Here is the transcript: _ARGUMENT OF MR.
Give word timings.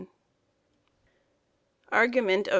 _ARGUMENT 1.91 2.47
OF 2.47 2.49
MR. 2.49 2.49